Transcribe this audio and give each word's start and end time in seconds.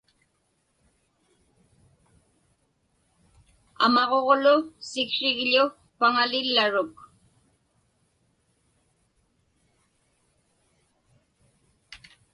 Amaġuġlu 3.85 4.55
siksrigḷu 4.89 5.65
paŋalillaruk. 5.99 6.95